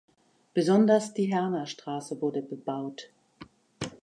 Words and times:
Besonders 0.55 1.13
die 1.13 1.25
Herner 1.31 1.67
Straße 1.67 2.19
wurde 2.23 2.41
bebaut. 2.41 3.11